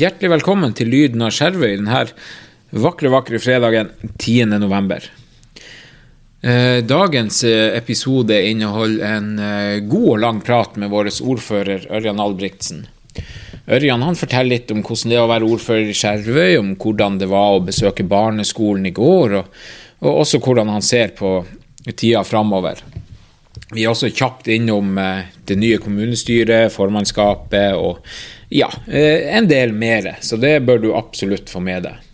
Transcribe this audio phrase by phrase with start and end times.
[0.00, 1.98] Hjertelig velkommen til Lyden av Skjervøy denne
[2.72, 4.54] vakre, vakre fredagen 10.
[4.62, 5.04] november.
[6.40, 12.22] Eh, dagens eh, episode inneholder en eh, god og lang prat med vår ordfører Ørjan
[12.24, 12.86] Albrigtsen.
[13.68, 17.20] Ørjan han forteller litt om hvordan det er å være ordfører i Skjervøy, om hvordan
[17.20, 19.62] det var å besøke barneskolen i går, og,
[20.00, 21.42] og også hvordan han ser på
[21.92, 22.80] tida framover.
[23.74, 24.96] Vi er også kjapt innom
[25.46, 28.00] det nye kommunestyret, formannskapet og
[28.50, 30.16] ja, en del mer.
[30.20, 32.06] Så det bør du absolutt få med deg.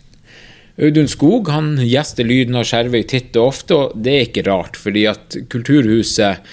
[0.77, 4.77] Audun Skog han gjester Lyden av Skjervøy titt og ofte, og det er ikke rart,
[4.77, 6.43] fordi at Kulturhuset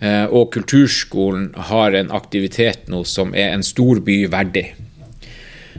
[0.00, 4.70] eh, og Kulturskolen har en aktivitet nå som er en stor by verdig.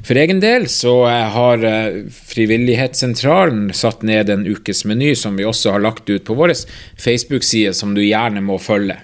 [0.06, 5.74] For egen del så eh, har eh, Frivillighetssentralen satt ned en ukesmeny som vi også
[5.74, 6.54] har lagt ut på vår
[6.94, 9.02] Facebook-side, som du gjerne må følge.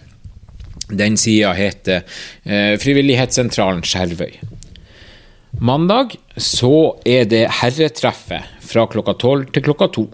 [0.91, 2.03] Den sida heter
[2.83, 4.33] Frivillighetssentralen Skjervøy.
[5.59, 10.05] Mandag så er det herretreffet fra klokka tolv til klokka to.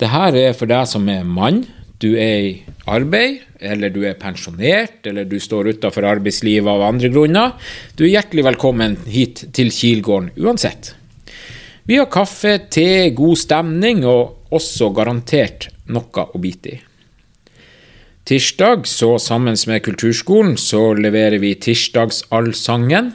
[0.00, 1.66] Det her er for deg som er mann,
[2.00, 2.52] du er i
[2.88, 7.52] arbeid, eller du er pensjonert, eller du står utafor arbeidslivet av andre grunner.
[7.98, 10.94] Du er hjertelig velkommen hit til Kilgården uansett.
[11.84, 16.80] Vi har kaffe, te, god stemning og også garantert noe å bite i.
[18.30, 23.14] Tirsdag, så sammen med Kulturskolen, så leverer vi Tirsdagsallsangen.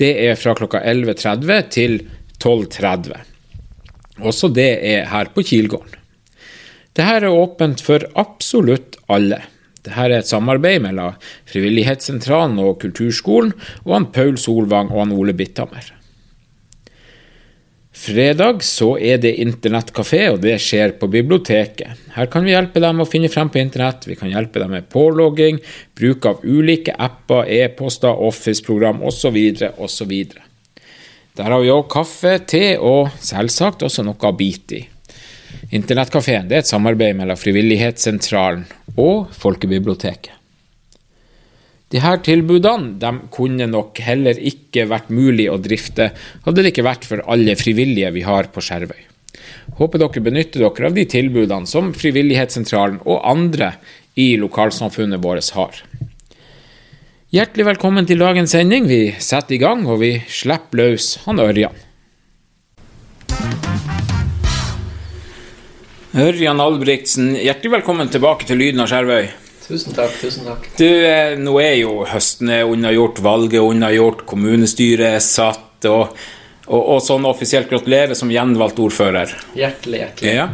[0.00, 1.98] Det er fra klokka 11.30 til
[2.42, 3.14] 12.30.
[4.24, 6.00] Også det er her på Kilgården.
[6.94, 9.40] Dette er åpent for absolutt alle.
[9.82, 11.18] Dette er et samarbeid mellom
[11.50, 13.52] Frivillighetssentralen og Kulturskolen
[13.84, 15.90] og han Paul Solvang og han Ole Bitthammer.
[18.04, 22.02] Fredag så er det internettkafé, og det skjer på biblioteket.
[22.12, 24.90] Her kan vi hjelpe dem å finne frem på internett, vi kan hjelpe dem med
[24.92, 25.62] pålogging,
[25.96, 29.38] bruk av ulike apper, e-poster, Office-program osv.
[29.80, 30.12] osv.
[31.34, 34.84] Der har vi òg kaffe, te og selvsagt også noe å bite i.
[35.72, 38.66] Internettkafeen er et samarbeid mellom Frivillighetssentralen
[39.00, 40.43] og Folkebiblioteket.
[41.94, 46.08] De her tilbudene de kunne nok heller ikke vært mulig å drifte
[46.42, 49.04] hadde det ikke vært for alle frivillige vi har på Skjervøy.
[49.78, 53.76] Håper dere benytter dere av de tilbudene som Frivillighetssentralen og andre
[54.18, 55.78] i lokalsamfunnet vårt har.
[57.34, 58.90] Hjertelig velkommen til dagens sending.
[58.90, 61.78] Vi setter i gang, og vi slipper løs han Ørjan.
[66.26, 69.43] Ørjan Albrigtsen, hjertelig velkommen tilbake til Lyden av Skjervøy.
[69.64, 70.12] Tusen takk.
[70.20, 70.66] tusen takk.
[70.76, 75.84] Du, eh, Nå er jo høsten unnagjort, valget unnagjort, kommunestyret er satt.
[75.88, 76.16] og,
[76.66, 79.32] og, og sånn offisielt gratulerer som gjenvalgt ordfører.
[79.56, 80.32] Hjertelig, hjertelig.
[80.32, 80.48] Ja.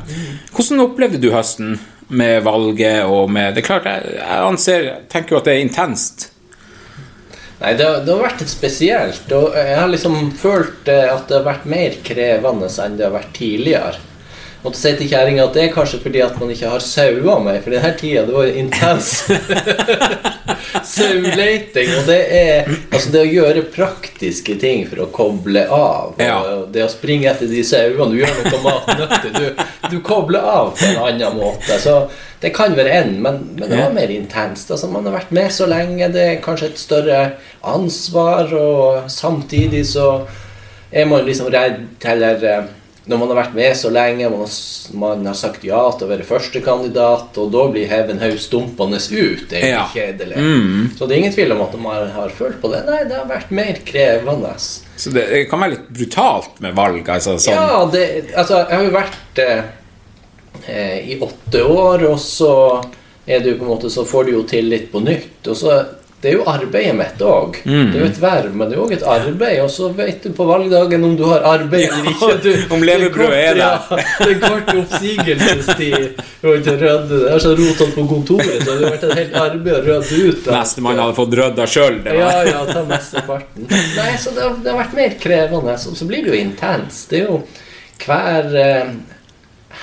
[0.50, 1.78] Hvordan opplevde du høsten
[2.10, 5.64] med valget og med Det er klart, jeg, jeg anser, tenker jo at det er
[5.64, 6.26] intenst.
[7.60, 9.32] Nei, det, det, har vært litt spesielt.
[9.36, 13.18] Og jeg har liksom følt eh, at det har vært mer krevende enn det har
[13.18, 14.06] vært tidligere
[14.62, 17.60] måtte si til kjerringa at det er kanskje fordi at man ikke har sauer mer.
[17.64, 19.12] for denne tida det var intens
[20.94, 21.92] sauleiting.
[21.98, 26.16] Og det er altså det å gjøre praktiske ting for å koble av.
[26.20, 26.40] Ja.
[26.72, 29.32] Det å springe etter de sauene, du gjør noe mat nyttig.
[29.36, 29.62] Du,
[29.94, 31.78] du kobler av på en annen måte.
[31.82, 32.02] Så
[32.40, 34.70] det kan være en, men, men det var mer intenst.
[34.72, 37.22] Altså, man har vært med så lenge, det er kanskje et større
[37.60, 40.10] ansvar, og samtidig så
[40.90, 42.70] er man liksom redd eller
[43.10, 44.52] når man har vært med så lenge, man har,
[45.02, 49.64] man har sagt ja til å være førstekandidat, og da blir Hevenhaug stumpende ut, det
[49.64, 49.82] er ja.
[49.90, 50.38] kjedelig.
[50.38, 50.84] Mm.
[50.94, 52.84] Så det er ingen tvil om at man har følt på det.
[52.86, 54.54] Nei, det har vært mer krevende.
[54.60, 57.02] Så det kan være litt brutalt med valg?
[57.10, 57.58] Altså, sånn.
[57.58, 62.54] Ja, det, altså, jeg har jo vært eh, i åtte år, og så
[63.26, 65.40] er det jo på en måte, så får du jo tillit på nytt.
[65.50, 65.80] Og så
[66.20, 67.54] det er jo arbeidet mitt òg.
[67.64, 67.86] Mm.
[67.88, 69.60] Det er jo et verv, men det er òg et arbeid.
[69.64, 72.34] Og så vet du på valgdagen om du har arbeid eller ikke.
[72.44, 73.62] Du, om levebrødet er der.
[73.62, 76.20] Ja, det er kort oppsigelsestid.
[76.44, 80.18] Jeg har så rotete på kontoret, så det har vært et helt arbeid å rydde
[80.26, 80.50] ut.
[80.52, 81.96] Nestemann hadde fått rydda sjøl.
[82.04, 83.70] Ja, ja, ta mesteparten.
[83.70, 85.78] Nei, så det har, det har, vært mer krevende.
[85.80, 87.08] Så, så, blir det jo intenst.
[87.14, 87.40] Det er jo
[88.04, 88.92] hver eh,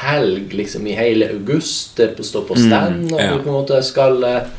[0.03, 3.57] helg liksom i hele august der på stå på mm, stand, og du på en
[3.57, 4.55] måte skal eh,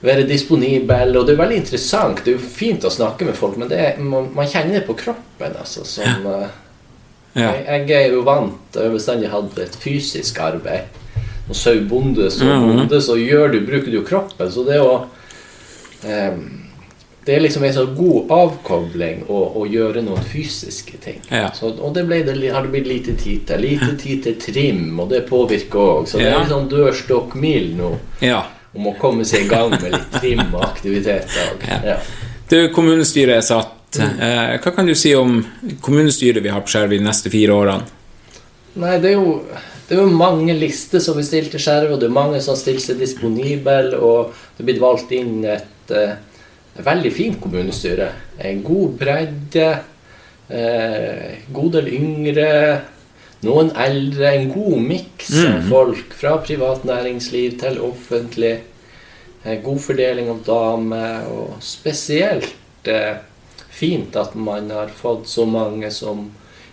[0.00, 1.16] være disponibel.
[1.16, 2.22] Og det er veldig interessant.
[2.24, 4.96] Det er jo fint å snakke med folk, men er, man, man, kjenner det på
[4.98, 5.58] kroppen.
[5.58, 6.36] Altså, som, ja.
[6.36, 6.56] Eh,
[7.38, 7.50] ja.
[7.54, 10.96] Jeg, jeg, er jo vant Jeg har bestandig hatt et fysisk arbeid.
[11.48, 12.76] Og sauebonde så mm -hmm.
[12.76, 14.52] bonde, så gjør du, bruker du kroppen.
[14.52, 15.06] Så det å
[16.04, 16.54] um,
[17.24, 21.20] det er liksom en sånn god avkobling å, å gjøre noen fysiske ting.
[21.30, 21.50] Ja.
[21.52, 23.60] Så, og det, ble det har det blitt lite tid til.
[23.60, 26.08] Lite tid til trim, og det påvirker òg.
[26.08, 27.98] Så det er litt sånn dørstokkmil nå.
[28.20, 28.44] Ja
[28.76, 31.54] om å komme seg i gang med litt trim og aktiviteter.
[31.84, 31.98] Ja.
[32.48, 35.40] Du, kommunestyret er satt, Eh, hva kan du si om
[35.80, 37.86] kommunestyret vi har på Skjervøy de neste fire årene?
[38.78, 39.38] Nei, det er jo,
[39.88, 42.52] det er jo mange lister som er stilt til Skjervøy, og det er mange som
[42.52, 46.12] har stilt seg disponible, og det er blitt valgt inn et, eh,
[46.76, 48.10] et veldig fint kommunestyre.
[48.44, 49.70] En god bredde,
[50.50, 52.52] eh, god del yngre,
[53.46, 54.32] noen eldre.
[54.32, 58.56] En god miks av folk fra privat næringsliv til offentlig.
[59.44, 63.20] Eh, god fordeling av damer, og spesielt eh,
[63.70, 66.26] fint at man har fått så mange som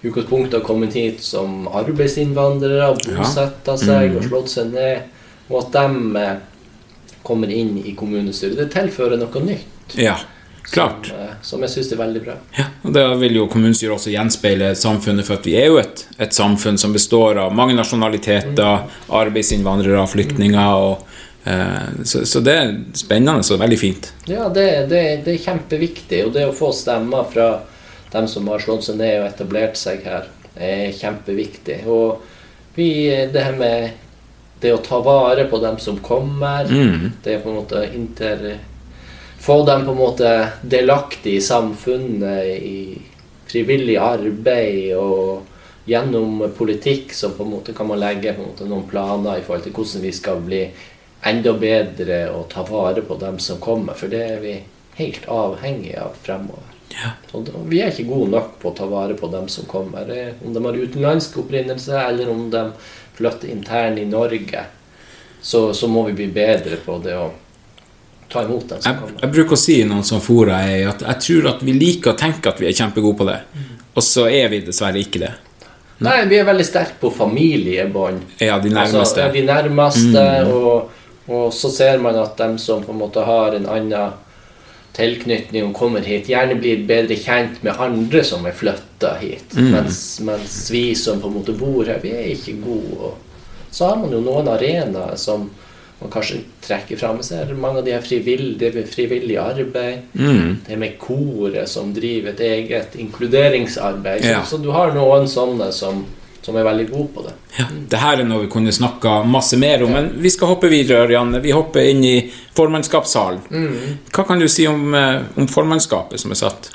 [0.05, 5.05] utgangspunktet har kommet hit som arbeidsinnvandrere, bosatt seg og slått seg ned,
[5.49, 6.35] og at de eh,
[7.25, 8.57] kommer inn i kommunestyret.
[8.59, 9.97] Det tilfører noe nytt.
[10.01, 10.17] Ja,
[10.71, 11.07] klart.
[11.09, 12.33] Som, eh, som jeg syns er veldig bra.
[12.57, 16.05] Ja, og Da vil jo kommunestyret også gjenspeile samfunnet, for at vi er jo et,
[16.19, 20.73] et samfunn som består av mange nasjonaliteter, arbeidsinnvandrere, flyktninger.
[20.75, 21.05] og
[21.45, 24.11] eh, så, så det er spennende og veldig fint.
[24.27, 26.23] Ja, det, det, det er kjempeviktig.
[26.25, 27.49] Og det å få stemmer fra
[28.13, 31.81] dem som har slått seg ned og etablert seg her, er kjempeviktig.
[31.91, 32.21] Og
[32.75, 32.89] vi,
[33.31, 33.89] det her med
[34.61, 37.11] det å ta vare på dem som kommer, Mm.
[37.23, 38.57] det å på en måte inter...
[39.45, 40.29] Få dem på en måte
[40.61, 43.01] delaktig i samfunnet, i
[43.45, 45.43] frivillig arbeid og
[45.85, 49.75] gjennom politikk, så på en måte kan man legge måte noen planer i forhold til
[49.77, 50.63] hvordan vi skal bli
[51.29, 54.55] enda bedre og ta vare på dem som kommer, for det er vi
[54.97, 56.73] helt avhengige av fremover.
[56.95, 57.13] Ja.
[57.29, 60.09] Så vi er ikke gode nok på å ta vare på dem som kommer.
[60.09, 62.71] Er- om de har utenlandsk opprinnelse, eller om de
[63.13, 64.65] flytter internt i Norge,
[65.41, 67.29] så, så må vi bli bedre på det å
[68.31, 69.21] ta imot dem som kommer.
[69.21, 72.19] jeg bruker å si i noen sånne fora at jeg tror at vi liker å
[72.19, 73.39] tenke at vi er kjempegode på det,
[73.95, 75.33] og så er vi dessverre ikke det.
[76.03, 78.35] Nei, vi er veldig sterke på familiebånd.
[78.43, 78.99] Ja, de nærmeste.
[78.99, 80.89] Altså, ja, de nærmeste, og,
[81.31, 84.17] og så ser man at dem som på en måte har en annen
[84.95, 89.55] tilknytning og kommer hit, gjerne blir bedre kjent med andre som er flytta hit.
[89.55, 93.11] Mens, mens vi som på en måte bor her, vi er ikke gode.
[93.11, 95.49] Og så har man jo noen arenaer som
[95.99, 97.21] man kanskje trekker fram.
[97.23, 100.01] seg mange av de er frivillige, med frivillig arbeid.
[100.13, 100.57] Mm.
[100.67, 104.21] Det med koret som driver et eget inkluderingsarbeid.
[104.21, 104.43] Så, Ja.
[104.45, 106.05] så du har noen sånne som,
[106.41, 107.33] som er veldig gode på det.
[107.57, 110.69] Ja, det her er noe vi kunne snakka masse mer om, men vi skal hoppe
[110.69, 111.41] videre, Ørjan.
[111.41, 112.15] Vi hopper inn i
[112.55, 113.39] formannskapssalen.
[114.11, 116.69] Hva kan du si om, eh, om formannskapet som er satt?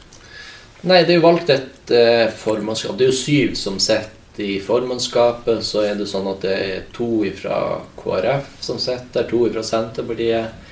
[0.82, 2.96] Nei, det er jo valgt et eh, formannskap.
[2.96, 5.64] Det er jo syv som sitter i formannskapet.
[5.64, 10.68] Så er det sånn at det er to fra KrF som sitter, to fra Senterpartiet,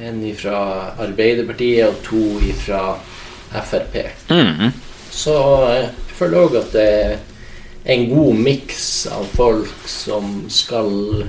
[0.00, 0.60] en fra
[1.04, 2.24] Arbeiderpartiet og to
[2.64, 2.96] fra
[3.52, 3.98] Frp.
[4.32, 4.72] Mm.
[5.12, 5.36] Så
[5.68, 7.16] eh, jeg føler òg at det er
[7.92, 11.24] en god miks av folk som skal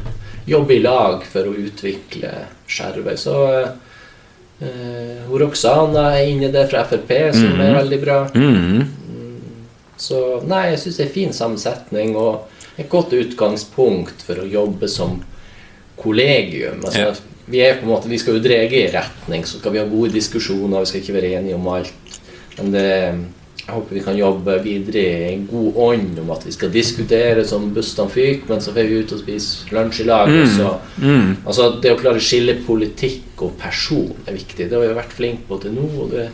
[0.46, 2.32] jobbe i lag for å utvikle
[2.70, 3.16] Skjervøy.
[3.18, 8.20] Så uh, Roxana er inne der fra Frp, som er veldig bra.
[8.36, 8.84] Mm.
[10.04, 10.20] Så
[10.50, 12.50] nei, jeg syns det er en fin sammensetning og
[12.82, 15.22] et godt utgangspunkt for å jobbe som
[16.00, 16.82] kollegium.
[16.84, 17.14] Altså, Ja.
[17.48, 19.86] vi, er på en måte, vi skal jo drege i retning, så skal vi ha
[19.86, 22.20] gode diskusjoner, vi skal ikke være enige om alt.
[22.58, 22.90] Men det,
[23.64, 27.46] jeg håper vi kan jobbe videre i en god ånd om at vi skal diskutere
[27.48, 30.28] som bussene fyker, men så får vi ut og spise lunsj i lag.
[30.28, 30.58] Mm.
[30.58, 31.38] så Mm.
[31.46, 34.70] Altså, det å klare å skille politikk og person er viktig.
[34.70, 36.30] Det har vi vært flinke på til nå, og det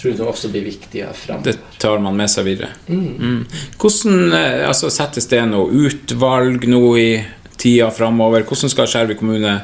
[0.00, 1.52] tror det også blir viktigere framover.
[1.52, 2.72] Det tar man med seg videre.
[2.88, 3.44] Mm.
[3.78, 7.08] Hvordan eh, altså, settes det noe utvalg nå i
[7.56, 8.44] tida framover?
[8.48, 9.54] Hvordan skal Skjervøy kommune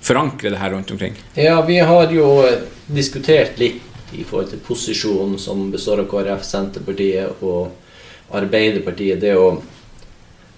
[0.00, 1.16] forankre det her rundt omkring?
[1.34, 3.82] Ja, vi har jo eh, diskutert litt
[4.16, 7.74] i forhold til posisjonen som består av KrF, Senterpartiet og
[8.38, 9.20] Arbeiderpartiet.
[9.20, 9.50] Det å,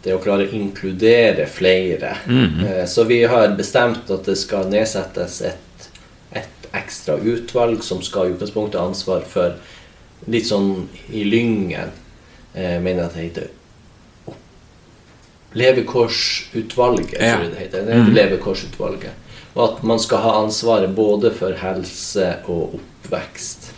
[0.05, 2.17] det å klare å inkludere flere.
[2.31, 5.70] Eh, Så vi har bestemt at det skal nedsettes et, et
[6.75, 9.55] ekstra utvalg som skal i utgangspunktet ha ansvar for
[10.31, 11.91] litt sånn i Lyngen,
[12.55, 13.49] eh, mener jeg at det heter
[15.53, 17.35] Levekårsutvalget, Ja.
[17.37, 17.85] tror jeg det heter.
[17.87, 19.11] Det heter Levekårsutvalget.
[19.57, 23.73] Og at man skal ha ansvaret både for helse og oppvekst.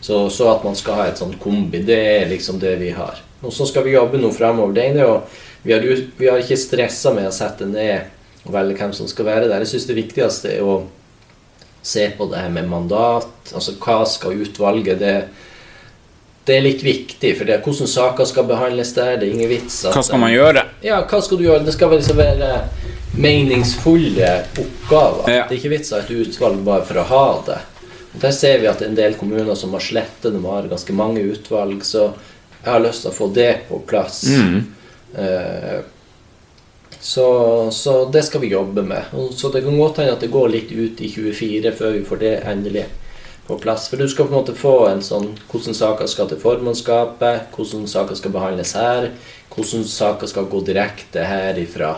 [0.00, 3.20] Så, så at man skal ha et sånt kombi, det er liksom det vi har.
[3.42, 4.74] Og så skal vi jobbe nå fremover.
[4.74, 5.22] Det ene er jo
[5.62, 5.80] vi har,
[6.18, 8.08] vi har ikke stressa med å sette ned
[8.44, 9.60] og velge hvem som skal være der.
[9.62, 10.80] Jeg syns det viktigste er å
[11.82, 13.32] se på det her med mandat.
[13.54, 15.16] Altså hva skal utvalget det,
[16.46, 19.16] det er litt viktig, for det er hvordan saker skal behandles der.
[19.18, 20.64] Det er ingen vits at Hva skal man gjøre?
[20.82, 21.64] ja, hva skal du gjøre?
[21.66, 22.52] Det skal liksom være
[23.18, 25.28] meningsfulle oppgaver.
[25.30, 25.44] Ja.
[25.46, 27.58] Det er ikke vits i et utvalg bare for å ha det.
[28.12, 31.22] Og Der ser vi at en del kommuner som har slettet, de har ganske mange
[31.32, 32.10] utvalg, så
[32.62, 34.22] jeg har lyst til å få det på plass.
[34.28, 34.58] Mm.
[35.18, 35.78] Eh,
[37.02, 39.02] så, så det skal vi jobbe med.
[39.12, 42.04] Og så det kan godt hende at det går litt ut i 24 før vi
[42.06, 42.84] får det endelig
[43.46, 43.88] på plass.
[43.90, 47.88] For du skal på en måte få en sånn hvordan saker skal til formannskapet, hvordan
[47.90, 49.08] saker skal behandles her,
[49.50, 51.96] hvordan saker skal gå direkte herifra.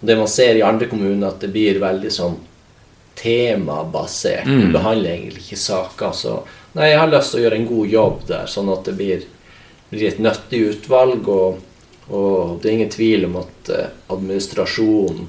[0.00, 2.40] Og det man ser i andre kommuner, at det blir veldig sånn
[3.20, 4.48] temabasert.
[4.48, 6.16] Du behandler egentlig ikke saker.
[6.16, 6.38] Så
[6.72, 9.28] nei, jeg har lyst til å gjøre en god jobb der, sånn at det blir,
[9.92, 11.28] blir et nyttig utvalg.
[11.28, 11.60] Og,
[12.08, 15.26] og det er ingen tvil om at eh, administrasjonen,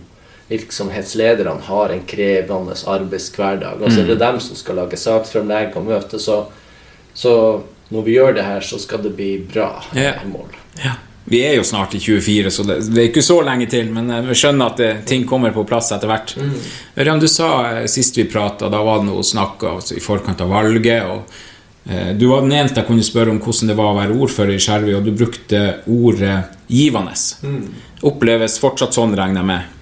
[0.48, 3.82] virksomhetslederne, har en krevende arbeidshverdag.
[3.82, 6.44] Og så er det dem som skal lage saksfremlegg og møte, så,
[7.17, 7.34] så
[7.89, 9.72] når vi gjør det her, så skal det bli bra.
[9.96, 10.22] yeah.
[10.29, 10.53] mål.
[10.84, 10.98] Ja.
[11.25, 13.89] Vi er jo snart i 24, så det, det er ikke så lenge til.
[13.94, 16.36] Men eh, vi skjønner at det, ting kommer på plass etter hvert.
[16.94, 20.44] Ørjan, du sa eh, sist vi prata, da var det noe snakk altså, i forkant
[20.46, 21.10] av valget.
[21.10, 21.41] og eh,
[21.86, 24.62] Du var den eneste jeg kunne spørre om hvordan det var å være ordfører i
[24.63, 27.13] Skjervøy, og du brukte ordet givende.
[28.10, 29.75] Oppleves fortsatt sånn, regner jeg med.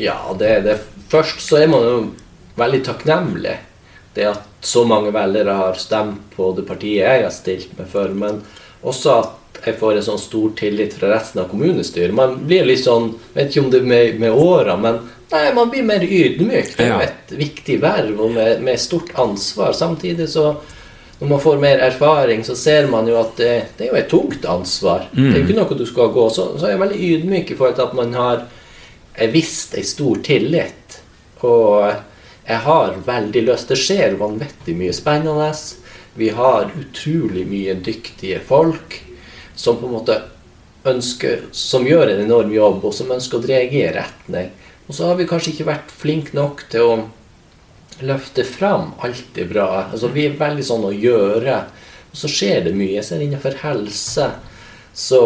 [0.00, 0.78] Ja, det, er det
[1.10, 1.98] Først så er man jo
[2.60, 3.56] veldig takknemlig.
[4.14, 8.10] Det at så mange velgere har stemt på det partiet jeg har stilt med for.
[8.14, 8.40] Men
[8.86, 12.14] også at jeg får en sånn stor tillit fra resten av kommunestyret.
[12.16, 15.00] Man blir litt sånn Vet ikke om det er med, med åra, men
[15.30, 16.74] nei, man blir mer ydmyk.
[16.76, 19.74] Det er jo et viktig verv og med, med stort ansvar.
[19.76, 20.54] Samtidig så
[21.20, 24.08] når man får mer erfaring, så ser man jo at det, det er jo et
[24.08, 25.04] tungt ansvar.
[25.12, 26.24] Det er jo ikke noe du skal gå.
[26.32, 28.46] Så, så er jeg veldig ydmyk i forhold til at man har
[29.18, 30.96] jeg visst ei stor tillit.
[31.44, 31.90] Og
[32.46, 33.68] jeg har veldig lyst.
[33.68, 35.50] Det skjer vanvittig mye spennende.
[36.16, 38.96] Vi har utrolig mye dyktige folk
[39.54, 40.22] som på en måte
[40.88, 44.48] ønsker Som gjør en enorm jobb, og som ønsker å i retning.
[44.88, 46.94] Og så har vi kanskje ikke vært flinke nok til å
[48.06, 49.86] løfte fram alt det bra.
[49.90, 51.56] Altså, vi er veldig sånn å gjøre.
[52.10, 52.96] Og så skjer det mye.
[52.98, 54.30] Jeg ser innenfor helse
[54.96, 55.22] så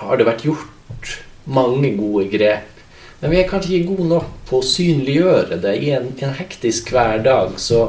[0.00, 2.70] har det vært gjort mange gode grep.
[3.20, 5.76] Men vi er kanskje ikke gode nok på å synliggjøre det.
[5.80, 7.86] I en, en hektisk hverdag så,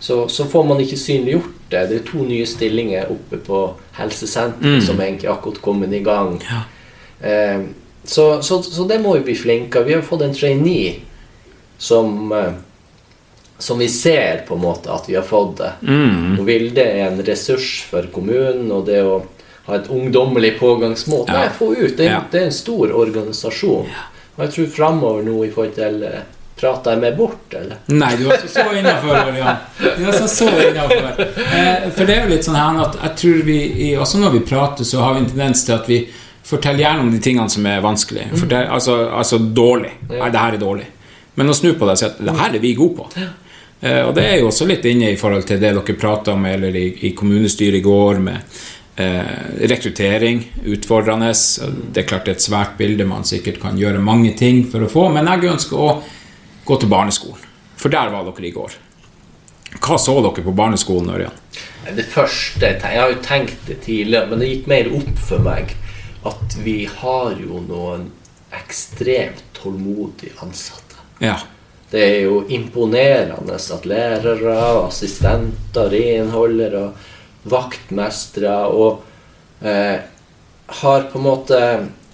[0.00, 1.84] så, så får man ikke synliggjort det.
[1.88, 3.62] Det er to nye stillinger oppe på
[3.96, 6.36] helsesenteret som egentlig akkurat kommet i gang.
[6.44, 6.64] Ja.
[7.24, 7.68] Eh,
[8.04, 9.86] så, så, så det må vi bli flinkere.
[9.88, 10.98] Vi har fått en trainee
[11.78, 12.52] som eh,
[13.58, 15.72] som vi ser på en måte at vi har fått det.
[16.38, 19.16] Og Vilde er en ressurs for kommunen, og det å
[19.68, 21.40] ha et ungdommelig pågangsmåte Ja.
[21.42, 21.96] Nei, få ut.
[21.96, 22.20] Det Ja.
[22.30, 23.86] det er en stor organisasjon.
[24.38, 26.20] Og jeg tror framover nå i forhold til eh,
[26.58, 27.76] Prater jeg meg bort, eller?
[27.86, 29.28] Nei, du var ikke så innafor.
[29.98, 31.20] Du var så, så innenfor.
[31.54, 33.58] Eh, for det er jo litt sånn her at jeg tror vi,
[33.94, 36.00] også når vi prater, så har vi en tendens til at vi
[36.42, 38.26] forteller gjerne om de tingene som er vanskelig.
[38.34, 39.92] Fortell, altså, altså dårlig.
[40.10, 40.86] Nei, det her er dårlig.
[41.38, 43.06] Men å snu på det og si at det her er vi gode på.
[43.80, 46.46] Eh, og det er jo også litt inne i forhold til det dere prata om
[46.48, 48.58] eller i, i kommunestyret i går, med
[48.98, 49.32] eh,
[49.70, 50.42] rekruttering.
[50.64, 51.30] Utfordrende.
[51.92, 54.84] Det er klart det er et svært bilde man sikkert kan gjøre mange ting for
[54.84, 55.90] å få, men jeg ønsker å
[56.68, 57.46] gå til barneskolen.
[57.78, 58.78] For der var dere i går.
[59.78, 61.42] Hva så dere på barneskolen, Ørjan?
[61.94, 65.76] Det første Jeg har jo tenkt det tidligere, men det gikk mer opp for meg
[66.28, 68.08] at vi har jo noen
[68.56, 70.98] ekstremt tålmodige ansatte.
[71.22, 71.38] Ja.
[71.90, 76.90] Det er jo imponerende at lærere, assistenter, renholdere,
[77.48, 79.02] vaktmestere og
[79.64, 79.96] eh,
[80.82, 81.60] har på en måte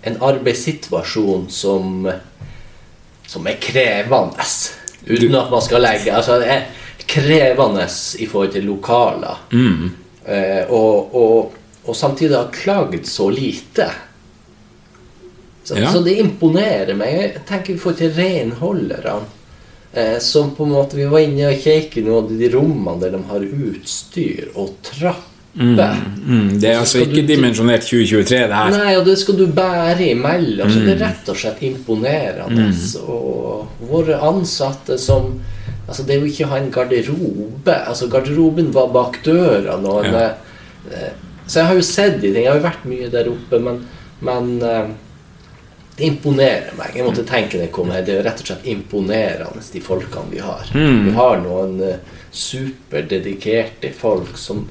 [0.06, 2.06] en arbeidssituasjon som,
[3.26, 4.46] som er krevende.
[5.08, 6.64] Uten at man skal legge Altså, det er
[7.10, 7.88] krevende
[8.22, 9.42] i forhold til lokaler.
[10.24, 11.54] Eh, og, og,
[11.84, 13.90] og samtidig har klagd så lite.
[15.64, 15.90] Så, Ja.
[15.92, 17.14] så det imponerer meg.
[17.16, 19.24] Jeg tenker i forhold til renholderne.
[19.96, 23.00] Eh, som på en måte Vi var inne og kikket i noen av de rommene
[23.00, 25.30] der de har utstyr og trapper.
[25.54, 28.70] Mm, det er altså ikke dimensjonert 2023, det her.
[28.74, 30.66] Nei, og det skal du bære imellom.
[30.72, 30.86] Så Mm.
[30.88, 32.64] det er rett og slett imponerende.
[33.06, 35.40] Og våre ansatte som
[35.86, 37.74] Altså, det er jo ikke å ha en garderobe.
[37.86, 39.76] Altså, garderoben var bak døra.
[39.78, 40.30] Nå, Ja.
[40.90, 41.10] eh,
[41.46, 42.44] så jeg har jo sett de ting.
[42.44, 43.84] Jeg har jo vært mye der oppe, men,
[44.22, 44.86] men eh,
[45.96, 46.96] det imponerer meg.
[46.96, 48.02] Jeg måtte tenke det kom her.
[48.06, 50.70] Det er rett og slett imponerende, de folkene vi har.
[50.74, 51.04] Mm.
[51.06, 54.64] Vi har noen eh, superdedikerte folk som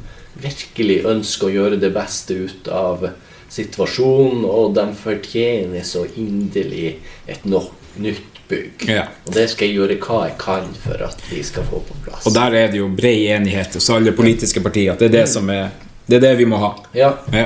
[0.43, 3.07] virkelig ønsker å gjøre det beste ut av
[3.53, 6.97] situasjonen, og de fortjener så inderlig
[7.29, 7.67] et no
[8.01, 8.87] nytt bygg.
[8.89, 9.05] Ja.
[9.27, 12.25] Og det skal jeg gjøre hva jeg kan for at vi skal få på plass.
[12.27, 15.27] Og der er det jo bred enighet hos alle politiske partier at det er det
[15.31, 15.69] som er
[16.05, 16.73] Det er det vi må ha.
[16.93, 17.13] Ja.
[17.31, 17.45] Ja.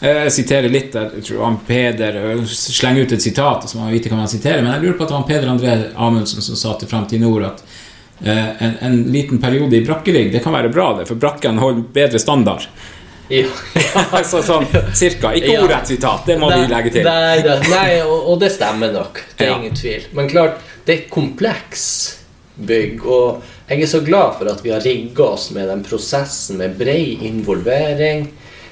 [0.00, 1.08] Jeg siterer litt der.
[1.16, 4.72] Jeg tror han Peder slenger ut et sitat, så man vite hva man siterer, men
[4.76, 7.64] jeg lurer på at det var Peder André Amundsen som sa til Framtid Nord at
[8.22, 11.82] eh, en, en liten periode i brakkerigg, det kan være bra, det, for brakkene holder
[11.96, 12.68] bedre standard.
[13.32, 13.48] ja.
[14.20, 15.32] altså sånn cirka.
[15.34, 15.64] Ikke Ja.
[15.64, 17.08] ordrett sitat, det må vi legge til.
[17.08, 19.24] Nei, det, nei og, og det stemmer nok.
[19.34, 19.58] Det er Ja.
[19.58, 20.06] ingen tvil.
[20.14, 21.88] Men klart, det er kompleks.
[22.56, 23.02] bygg.
[23.04, 26.76] Og jeg er så glad for at vi har rigga oss med den prosessen med
[26.78, 28.28] brei involvering.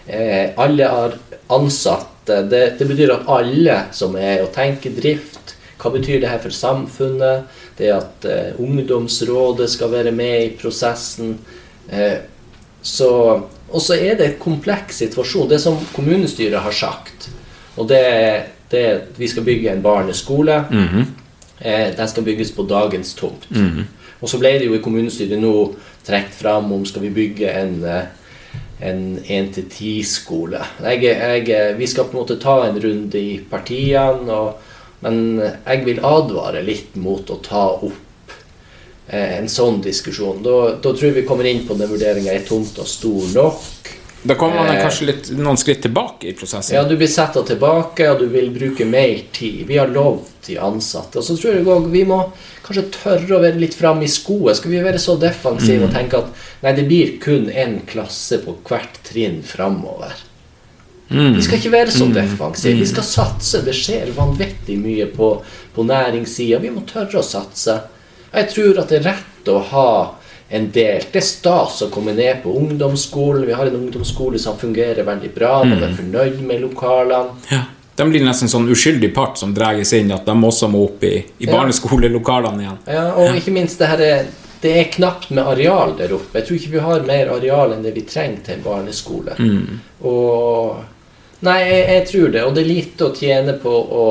[0.06, 1.16] Eh, alle har
[1.50, 2.42] ansatte.
[2.48, 6.54] Det, det, betyr at alle som er og tenker drift, hva betyr det her for
[6.54, 7.50] samfunnet?
[7.76, 11.34] Det at eh, ungdomsrådet skal være med i prosessen.
[11.90, 12.22] Eh,
[12.84, 13.10] så,
[13.70, 15.50] og så er det en kompleks situasjon.
[15.50, 17.28] Det som kommunestyret har sagt,
[17.74, 18.00] og det,
[18.70, 20.64] det er at vi skal bygge en barneskole.
[20.70, 21.04] Mm -hmm.
[21.58, 23.50] eh, den skal bygges på dagens tomt.
[23.50, 23.84] Mm -hmm.
[24.24, 25.54] Og så ble det jo i kommunestyret nå
[26.04, 28.04] trukket fram om skal vi bygge en eh,
[28.84, 30.58] en 1-10-skole.
[31.78, 34.58] Vi skal på en måte ta en runde i partiene, og,
[35.04, 38.02] men jeg vil advare litt mot å ta opp
[39.06, 40.40] Eh, en sånn diskusjon.
[40.44, 43.90] Da, da, tror jeg vi kommer inn på den vurderinga er tomta stor nok.
[44.24, 46.72] Da kommer man eh, kanskje litt, noen skritt tilbake i prosessen?
[46.72, 49.66] Ja, du blir satt tilbake, og du vil bruke mer tid.
[49.68, 51.20] Vi har lov til ansatte.
[51.20, 52.20] Og så tror jeg også vi må
[52.64, 54.56] kanskje tørre å være litt framme i skoet.
[54.56, 55.88] Skal vi være så defensive mm.
[55.90, 60.16] og tenke at nei, det blir kun én klasse på hvert trinn framover?
[61.10, 61.34] Mm.
[61.36, 62.16] Vi skal ikke være så mm.
[62.16, 62.80] defensive.
[62.80, 63.60] Vi skal satse.
[63.66, 65.34] Det skjer vanvittig mye på,
[65.76, 66.64] på næringssida.
[66.64, 67.76] Vi må tørre å satse.
[68.32, 69.88] Jeg tror at det er rett å ha
[70.54, 71.02] en del.
[71.10, 73.46] Det er stas å komme ned på ungdomsskolen.
[73.48, 75.56] Vi har en ungdomsskole som fungerer veldig bra.
[75.64, 75.96] Man er mm.
[75.98, 77.40] fornøyd med lokalene.
[77.50, 77.64] Ja.
[77.94, 81.16] De blir nesten sånn uskyldig part som dras inn, at de også må opp i,
[81.38, 82.80] i barneskolelokalene igjen.
[82.90, 83.36] Ja, og ja.
[83.38, 84.24] ikke minst det her er,
[84.62, 86.40] det er knapt med areal der oppe.
[86.40, 89.38] Jeg tror ikke vi har mer areal enn det vi trenger til en barneskole.
[89.38, 89.78] Mm.
[90.10, 90.82] Og
[91.44, 92.44] Nei, jeg, jeg, tror det.
[92.46, 94.04] Og det er lite å tjene på å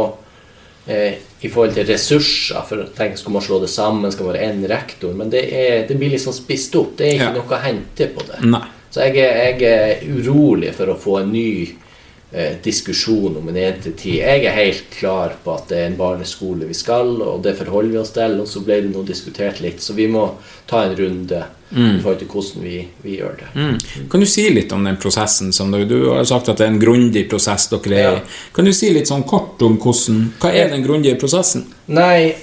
[0.85, 2.63] eh, i forhold til ressurser.
[2.67, 5.13] For tenk, Skal man slå det sammen, skal man være én rektor?
[5.13, 6.97] Men det, er, det, blir liksom spist opp.
[6.97, 7.37] Det er ikke ja.
[7.37, 8.41] noe å hente på det.
[8.47, 8.65] Nei.
[8.93, 13.57] Så jeg er, jeg er, urolig for å få en ny eh, diskusjon om en
[13.57, 14.19] 1-10.
[14.19, 17.95] Jeg er helt klar på at det er en barneskole vi skal, og det forholder
[17.95, 18.37] vi oss til.
[18.43, 20.27] Og så ble det nå diskutert litt, så vi må
[20.69, 21.41] ta en runde
[21.75, 21.95] mm.
[21.97, 23.49] i forhold til hvordan vi, vi gjør det.
[23.55, 24.07] Mm.
[24.11, 25.51] Kan du si litt om den prosessen?
[25.53, 28.21] som Du, du har sagt at det er en grundig prosess dere er i.
[28.21, 28.37] Ja.
[28.55, 31.67] Kan du si litt sånn kort om hvordan, hva er den grundige prosessen?
[31.91, 32.33] Nei,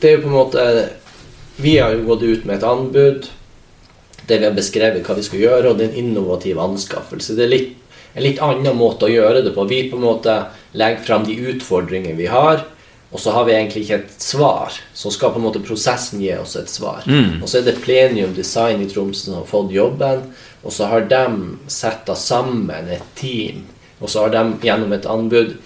[0.00, 0.64] det er jo på en måte
[1.58, 3.26] Vi har jo gått ut med et anbud
[4.28, 7.32] der vi har beskrevet hva vi skal gjøre, og det er en innovativ anskaffelse.
[7.34, 7.70] Det er litt,
[8.12, 9.64] en litt annen måte å gjøre det på.
[9.70, 10.34] Vi på en måte
[10.76, 12.60] legger fram de utfordringene vi har,
[13.10, 14.74] og så har vi egentlig ikke et svar.
[14.94, 17.06] Så skal på en måte prosessen gi oss et svar.
[17.08, 17.40] Mm.
[17.40, 20.26] Og så er det Plenium Design i Tromsø som har fått jobben.
[20.60, 21.22] Og så har de
[21.72, 23.64] setta sammen et team.
[24.02, 25.56] Og så har de gjennom et anbud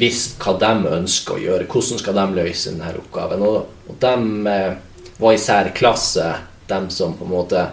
[0.00, 1.68] visst hva de ønsker å gjøre.
[1.68, 3.44] Hvordan skal de løse denne oppgaven.
[3.44, 6.30] Og, og de eh, var i særklasse,
[6.72, 7.66] de som på en måte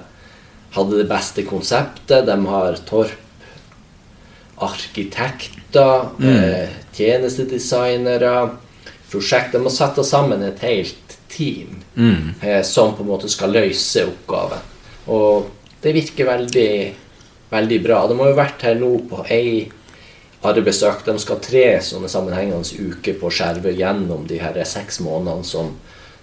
[0.75, 2.27] hadde det beste konseptet.
[2.27, 3.21] De har Torp
[4.65, 6.29] arkitekter, mm.
[6.35, 8.35] eh, tjenestedesignere
[9.11, 9.53] prosjekt.
[9.55, 12.41] De må sette sammen et helt team mm.
[12.41, 14.71] eh, som på en måte skal løse oppgaven.
[15.11, 15.49] Og
[15.81, 16.69] det virker veldig,
[17.49, 18.05] veldig bra.
[18.07, 19.65] De har jo vært her nå på ei
[20.45, 21.09] arbeidsøkt.
[21.09, 25.75] De skal tre sånne sammenhengende uker på Skjervøy gjennom de her seks månedene som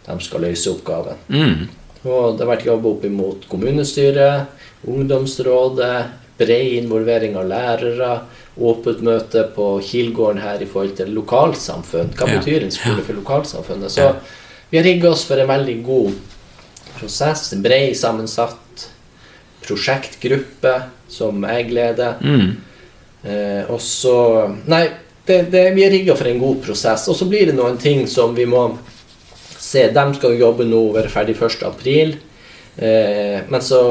[0.06, 1.20] de skal løse oppgaven.
[1.30, 1.68] Mm.
[2.02, 4.50] Og det har vært jobba opp imot kommunestyret,
[4.90, 5.96] ungdomsrådet,
[6.40, 8.14] bred involvering av lærere
[8.56, 12.12] åpent møte på Kilgården her i forhold til lokalsamfunn.
[12.18, 13.92] Hva betyr en skole for lokalsamfunnet?
[13.94, 14.10] Så
[14.70, 16.12] vi har rigga oss for en veldig god
[16.98, 17.52] prosess.
[17.52, 18.88] En bred sammensatt
[19.62, 20.74] prosjektgruppe
[21.12, 22.20] som jeg leder.
[22.20, 22.52] Mm.
[23.22, 24.16] Eh, og så
[24.66, 24.86] Nei,
[25.26, 27.08] det, det, vi er rigga for en god prosess.
[27.08, 28.66] Og så blir det noen ting som vi må
[29.56, 29.88] se.
[29.94, 32.16] De skal jobbe nå, være ferdig 1.4.
[32.76, 33.82] Eh, men så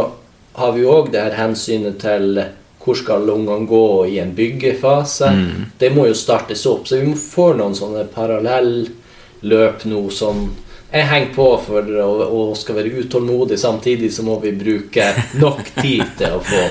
[0.58, 2.44] har vi òg det her hensynet til
[2.82, 5.30] hvor skal ungene gå i en byggefase?
[5.30, 5.70] Mm.
[5.78, 6.88] Det må jo startes opp.
[6.88, 10.48] Så vi må få noen sånne parallelløp nå som
[10.92, 13.60] jeg henger på for å, skal være utålmodig.
[13.60, 15.08] Samtidig så må vi bruke
[15.40, 16.64] nok tid til å få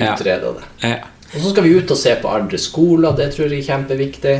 [0.00, 0.94] utreda det.
[1.30, 3.14] Og så skal vi ut og se på andre skoler.
[3.18, 4.34] Det tror jeg er kjempeviktig.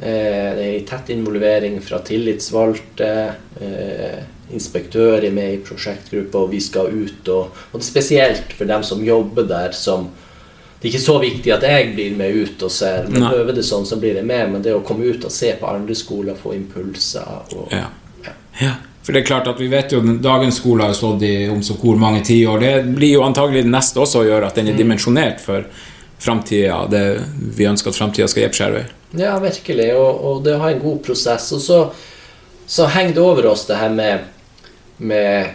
[0.00, 3.12] Eh, det er tett involvering fra tillitsvalgte.
[3.56, 7.28] inspektører inspektør er med i prosjektgruppa, og vi skal ut.
[7.28, 10.10] Og, og, spesielt for dem som jobber der, som
[10.76, 13.62] Det er ikke så viktig at jeg blir med ut og ser, men øver det
[13.64, 14.50] sånn, så blir jeg med.
[14.52, 17.86] Men det å komme ut og se på andre skoler, få impulser og ja.
[18.22, 18.34] Ja.
[18.60, 18.74] ja.
[19.06, 21.78] For det er klart at Vi vet jo dagens skole har stått i om så
[21.80, 22.60] hvor mange tiår.
[22.60, 24.80] Det blir jo antagelig det neste også å gjøre at den er mm.
[24.82, 25.64] dimensjonert for
[26.18, 26.82] framtida.
[26.90, 27.04] Det
[27.56, 28.84] vi ønsker at framtida skal gi Skjervøy.
[29.14, 29.92] Ja, virkelig.
[29.94, 31.52] Og, og det å ha en god prosess.
[31.54, 31.82] Og så,
[32.66, 34.32] så henger det over oss det her med
[34.96, 35.54] med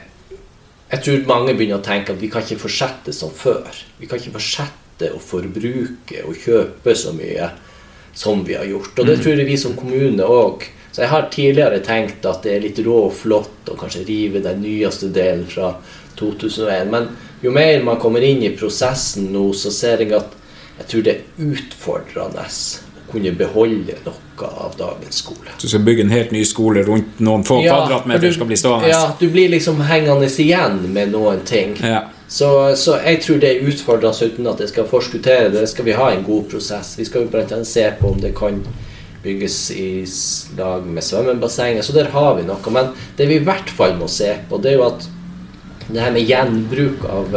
[0.91, 3.69] Jeg tror mange begynner å tenke at vi kan ikke fortsette som før.
[3.97, 7.47] Vi kan ikke fortsette å forbruke og kjøpe så mye
[8.13, 8.91] som vi har gjort.
[8.99, 9.23] Og det mm.
[9.23, 12.79] tror jeg vi som kommune òg Så jeg har tidligere tenkt at det er litt
[12.83, 15.77] rå og flott å kanskje rive den nyeste delen fra
[16.19, 16.91] 2001.
[16.91, 17.07] Men
[17.39, 20.35] jo mer man kommer inn i prosessen nå, så ser jeg at
[20.81, 22.43] jeg tror det er utfordrende
[23.11, 25.53] kunne beholde noe av dagens skole.
[25.61, 28.57] Du skal bygge en helt ny skole rundt noen få Ja, kvadratmeter du- skal bli
[28.57, 28.89] stående?
[28.89, 31.77] Ja, du blir liksom hengende igjen med noen ting.
[31.81, 32.09] Ja.
[32.27, 35.69] Så, så jeg tror det er utfordrende uten at jeg skal forskuttere det.
[35.69, 36.97] skal vi ha en god prosess.
[36.97, 38.61] Vi skal jo annet se på om det kan
[39.23, 40.05] bygges i
[40.57, 41.85] lag med svømmebassenget.
[41.85, 42.71] Så der har vi noe.
[42.71, 45.09] Men det vi i hvert fall må se på, det er jo at
[45.91, 47.35] det her med gjenbruk av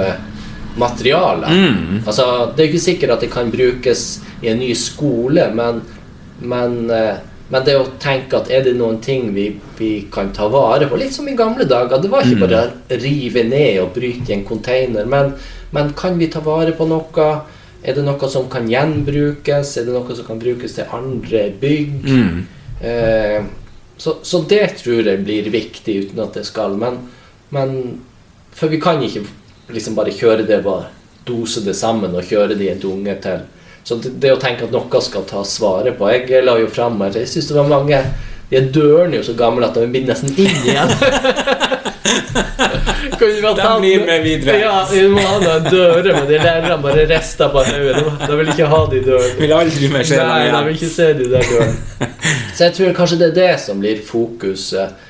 [0.78, 2.02] materialet mm.
[2.06, 4.04] Altså, Det er jo ikke sikkert at det kan brukes
[4.44, 5.80] i en ny skole, men,
[6.40, 7.16] men, eh,
[7.48, 10.98] men det å tenke at er det noen ting vi, vi kan ta vare på
[11.00, 12.00] Litt som i gamle dager.
[12.00, 15.08] Det var ikke bare å rive ned og bryte i en container.
[15.08, 15.34] Men,
[15.74, 17.28] men kan vi ta vare på noe?
[17.84, 19.76] Er det noe som kan gjenbrukes?
[19.76, 22.08] Er det noe som kan brukes til andre bygg?
[22.80, 23.44] Eh,
[23.96, 26.78] så, så det tror jeg blir viktig, uten at det skal.
[26.80, 26.98] Men,
[27.54, 27.78] men
[28.54, 29.24] For vi kan ikke
[29.74, 30.90] liksom bare kjøre det, bare
[31.26, 33.44] dose det sammen og kjøre det i en dunge til.
[33.84, 37.02] Så det, det å tenke at noe skal ta svaret på Jeg la jo fram
[37.10, 37.98] Jeg syns det var mange
[38.48, 40.88] De er dørene jo så gamle at de blir nesten inn igjen.
[43.14, 44.56] De blir med videre.
[44.58, 48.02] Ja, vi må ha noen dører men de lærerne bare rester på hodet.
[48.26, 49.36] De vil ikke ha de dørene.
[49.38, 52.10] Vil aldri mer se Nei, de vil ikke se de der dørene.
[52.54, 55.03] Så jeg tror kanskje det er det som blir fokuset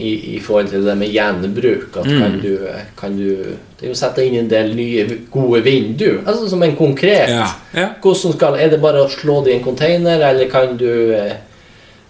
[0.00, 1.96] i, i forhold til det med gjenbruk.
[2.00, 2.40] At kan, Mm.
[2.40, 2.54] du,
[2.96, 3.26] kan du
[3.80, 6.18] Det er jo å sette inn en del nye, gode vinduer.
[6.26, 7.30] Altså som en konkret.
[7.32, 7.46] Ja.
[7.76, 7.86] ja.
[8.02, 11.32] Hvordan skal, Er det bare å slå det i en container, eller kan du eh,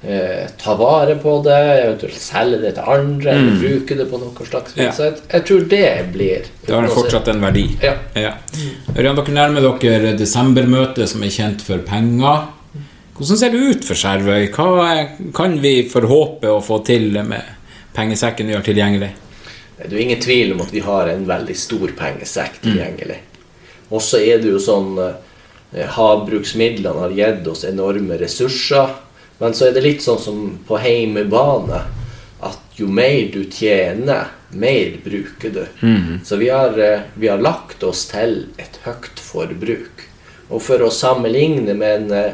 [0.03, 4.47] eh, ta vare på det, eventuelt selge det til andre, eller bruke det på noe
[4.49, 4.83] slags vis?
[4.83, 4.87] Mm.
[4.99, 5.05] Ja.
[5.11, 7.67] Jeg, jeg tror det blir Det har fortsatt en verdi.
[7.83, 7.95] Ja.
[8.19, 8.33] Ja.
[8.97, 12.49] Ørjan, dere nærmer dere desembermøtet, som er kjent for penger.
[13.21, 14.47] Hvordan ser det ut for Skjervøy?
[14.57, 17.57] Hva kan vi forhåpe å få til med
[17.95, 19.11] pengesekken vi har tilgjengelig?
[19.81, 23.21] Det er jo ingen tvil om at vi har en veldig stor pengesekk tilgjengelig.
[23.91, 28.93] Og så er det jo sånn eh, Havbruksmidlene har gitt oss enorme ressurser.
[29.41, 31.81] Men så er det litt sånn som på heimebane
[32.45, 35.65] at jo mer du tjener, mer bruker du.
[36.25, 40.07] Så vi har, eh, vi har lagt oss til et høyt forbruk.
[40.51, 42.33] Og for å sammenligne med en, eh,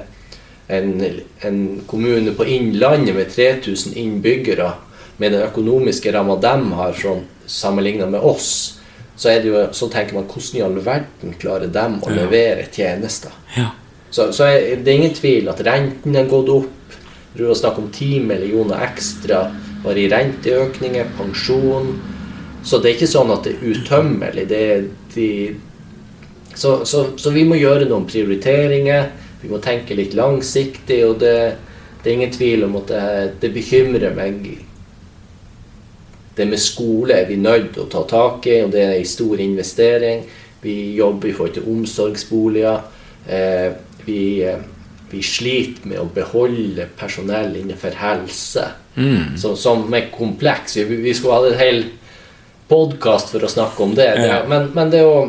[0.68, 4.72] en, en kommune på Innlandet med 3000 innbyggere,
[5.16, 8.50] med den økonomiske ramma de har sånn, sammenligna med oss,
[9.16, 12.66] så, er det jo, så tenker man hvordan i all verden klarer dem å levere
[12.72, 13.32] tjenester?
[13.56, 13.70] Ja.
[14.10, 16.98] Så, så er det er ingen tvil at renten er gått opp.
[17.36, 19.46] Du har snakket om 10 millioner ekstra
[19.84, 21.94] bare i renteøkninger, pensjon.
[22.66, 24.46] Så det er ikke sånn at det er utømmelig.
[24.50, 25.28] Det er de,
[26.52, 29.10] så, så, så vi må gjøre noen prioriteringer.
[29.42, 31.36] Vi må tenke litt langsiktig, og det,
[32.02, 33.04] det er ingen tvil om at det,
[33.44, 34.48] det bekymrer meg.
[36.36, 39.08] Det med skole er vi nødt til å ta tak i, og det er en
[39.08, 40.24] stor investering.
[40.62, 42.82] Vi jobber i forhold til omsorgsboliger.
[43.28, 43.70] Eh,
[44.04, 44.58] vi, eh,
[45.10, 48.66] vi sliter med å beholde personell innenfor helse,
[49.36, 50.76] så, som er kompleks.
[50.76, 51.82] Vi, vi skulle hatt en hel
[52.68, 54.08] podkast for å snakke om det.
[54.18, 55.24] det men, men det er jo,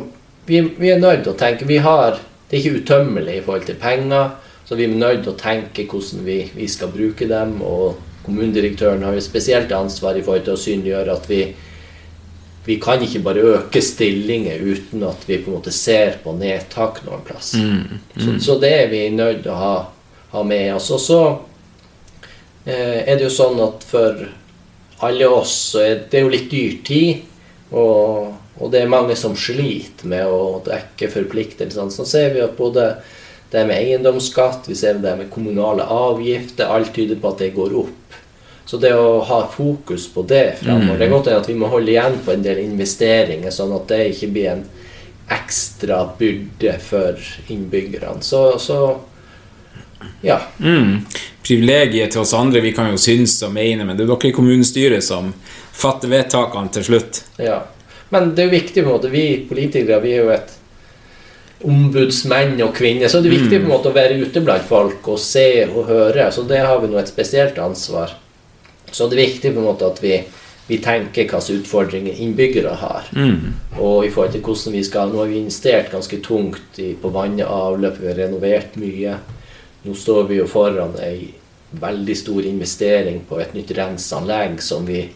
[0.48, 3.66] vi, vi er nødt til å tenke vi har, Det er ikke utømmelig i forhold
[3.68, 4.30] til penger,
[4.64, 7.58] så vi er nødt til å tenke hvordan vi, vi skal bruke dem.
[7.60, 11.42] og Kommunedirektøren har jo spesielt ansvar i forhold til å synliggjøre at vi,
[12.68, 17.00] vi kan ikke bare øke stillinger uten at vi på en måte ser på nedtak
[17.06, 17.54] noen plass.
[18.20, 19.78] Så, så det er vi nødt til å ha,
[20.34, 20.90] ha med oss.
[20.92, 21.22] Og så
[22.66, 24.28] eh, er det jo sånn at for
[25.08, 27.24] alle oss så er det jo litt dyr tid,
[27.72, 31.96] og, og det er mange som sliter med å dekke forpliktelsene.
[31.96, 32.90] Så ser vi at både
[33.52, 37.76] det med eiendomsskatt, vi ser det med kommunale avgifter, alt tyder på at det går
[37.80, 38.18] opp.
[38.68, 41.94] Så det å ha fokus på det fremover Det er godt at vi må holde
[41.94, 44.66] igjen på en del investeringer, sånn at det ikke blir en
[45.32, 48.20] ekstra byrde for innbyggerne.
[48.28, 48.82] Så, så
[50.22, 50.42] ja.
[50.60, 51.06] Mm.
[51.48, 54.36] Privilegiet til oss andre, vi kan jo synes og mene, men det er dere i
[54.36, 55.32] kommunestyret som
[55.72, 57.24] fatter vedtakene til slutt.
[57.40, 57.62] Ja.
[58.12, 60.57] Men det er jo viktig på en måte, vi politikere vi er jo et
[61.64, 65.08] ombudsmenn og -kvinner, så det er viktig på en måte å være ute blant folk
[65.08, 66.32] og se og høre.
[66.32, 68.14] Så det har vi nå et spesielt ansvar.
[68.92, 70.24] Så det er viktig på en måte at vi,
[70.68, 73.10] vi tenker hvilke utfordringer innbyggere har.
[73.80, 77.10] Og i forhold til hvordan vi skal Nå har vi investert ganske tungt i, på
[77.10, 79.18] vann og avløp, vi har renovert mye.
[79.84, 81.34] Nå står vi jo foran ei
[81.72, 85.10] veldig stor investering på et nytt renseanlegg som vi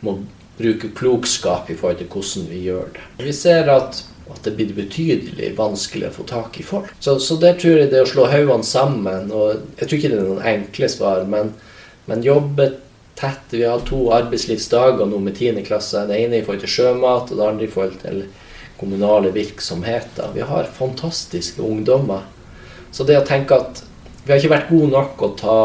[0.00, 0.18] må
[0.60, 3.04] bruke klokskap i forhold til hvordan vi gjør det.
[3.24, 6.92] Vi ser at, at det blir betydelig vanskelig å få tak i folk.
[7.00, 10.20] Så, så der tror jeg det å slå hodene sammen og Jeg tror ikke det
[10.20, 11.52] er noen enkle svar, men,
[12.06, 12.70] men jobbe
[13.20, 13.52] tett.
[13.52, 15.60] Vi har to arbeidslivsdager nå med 10.
[15.66, 16.06] klasse.
[16.08, 18.22] Det ene i forhold til sjømat, og det andre i forhold til
[18.80, 20.30] kommunale virksomheter.
[20.34, 22.24] Vi har fantastiske ungdommer.
[22.90, 23.82] Så det å tenke at
[24.24, 25.58] vi har ikke vært gode nok å ta,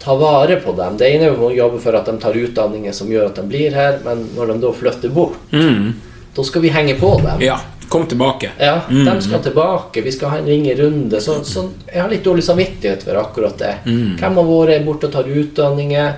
[0.00, 3.10] ta vare på dem Det ene er å jobbe for at de tar utdanninger som
[3.12, 5.92] gjør at de blir her, men når de da flytter bort, Mm.
[6.36, 7.40] Da skal vi henge på dem.
[7.42, 8.50] Ja, kom tilbake.
[8.58, 10.02] Ja, de skal tilbake.
[10.04, 11.20] Vi skal ha en ringerunde.
[11.20, 13.74] Så, så jeg har litt dårlig samvittighet for akkurat det.
[14.20, 16.12] Hvem av våre er borte og tar utdanninger?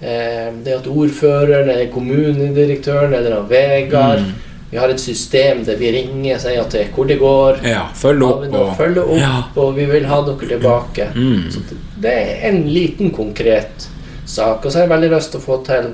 [0.00, 4.30] Eh, det at ordføreren eller kommunedirektøren eller Vegard mm.
[4.70, 7.56] Vi har et system der vi ringer og sier til hvor det går.
[7.66, 9.32] Ja, følg opp og følge opp, Ja.
[9.58, 11.08] og vi vil ha dere tilbake.
[11.14, 11.50] Mm.
[11.50, 13.88] Så det- det er en liten, konkret
[14.24, 14.64] sak.
[14.64, 15.90] Og så har jeg veldig lyst til å få til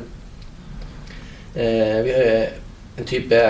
[1.57, 2.47] eh, vi har
[2.97, 3.41] en type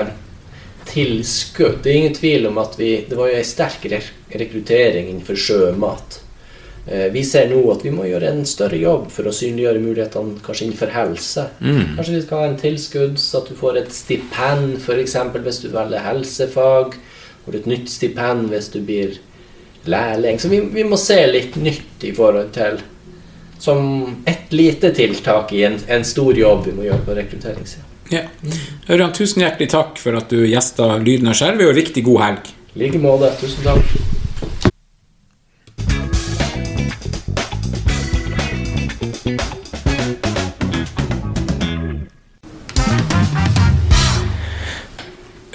[0.86, 1.82] tilskudd.
[1.82, 3.86] Det er ingen tvil om at vi Det var jo en sterk
[4.30, 6.20] rekruttering innenfor sjømat.
[6.86, 10.38] Eh, vi ser nå at vi må gjøre en større jobb for å synliggjøre mulighetene
[10.46, 11.48] kanskje innenfor helse.
[11.58, 11.96] Mm.
[11.96, 15.16] Kanskje vi skal ha en tilskudd så at du får et stipend f.eks.
[15.34, 16.94] hvis du velger helsefag.
[17.46, 19.18] Får et nytt stipend hvis du blir
[19.86, 20.38] lærling.
[20.38, 22.84] Så vi, vi må se litt nytt i forhold til
[23.58, 27.95] Som et lite tiltak i en, en stor jobb vi må gjøre på rekrutteringssida.
[28.12, 28.26] Ja.
[28.88, 32.52] Ørjan, tusen hjertelig takk for at du gjesta Lyden av Skjervøy, og riktig god helg.
[32.76, 33.32] I like måte.
[33.40, 34.05] Tusen takk.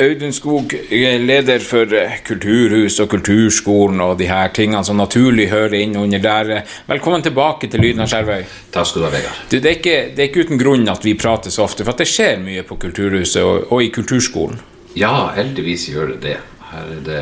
[0.02, 5.46] Audun Skog er leder for eh, Kulturhus og Kulturskolen og de her tingene som naturlig
[5.52, 6.64] hører inn under der.
[6.88, 8.48] Velkommen tilbake til Lyden av Skjervøy.
[8.74, 9.42] Takk skal du ha, Vegard.
[9.52, 11.94] Du, det, er ikke, det er ikke uten grunn at vi prater så ofte, for
[11.94, 14.58] at det skjer mye på Kulturhuset og, og i Kulturskolen.
[14.98, 16.38] Ja, heldigvis gjør det det.
[16.72, 17.22] Her er det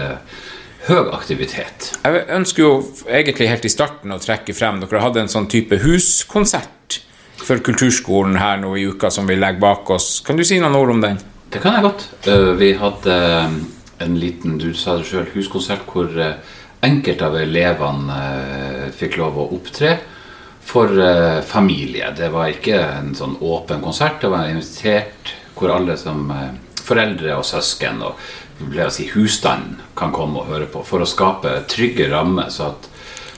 [0.87, 1.89] høy aktivitet.
[2.05, 2.69] Jeg ønsker jo
[3.09, 7.01] egentlig helt i starten å trekke frem Dere hadde en sånn type huskonsert
[7.43, 10.21] for Kulturskolen her nå i uka som vi legger bak oss.
[10.23, 11.19] Kan du si noen ord om den?
[11.49, 12.03] Det kan jeg godt.
[12.29, 13.53] Eh, Vi hadde eh,
[14.05, 16.35] en liten, du sa det selv, huskonsert hvor eh,
[16.85, 18.17] enkelte av elevene
[18.95, 19.95] fikk lov å opptre
[20.63, 20.93] for
[21.43, 22.13] familie.
[22.15, 26.29] Det var ikke en sånn åpen konsert, det var invitert hvor alle som
[26.85, 28.21] foreldre og søsken og
[28.95, 32.87] si, husstanden kan komme og høre på, for å skape trygge rammer, så at